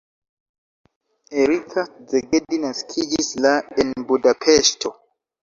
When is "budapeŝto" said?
4.11-4.95